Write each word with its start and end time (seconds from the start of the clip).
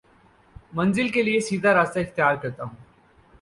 منزل 0.73 1.09
کے 1.09 1.23
لیے 1.23 1.39
سیدھا 1.39 1.73
راستہ 1.73 1.99
اختیار 1.99 2.35
کرتا 2.35 2.63
ہوں 2.63 2.75